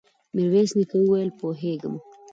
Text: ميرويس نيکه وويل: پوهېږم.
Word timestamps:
ميرويس 0.35 0.71
نيکه 0.77 0.97
وويل: 0.99 1.29
پوهېږم. 1.39 1.95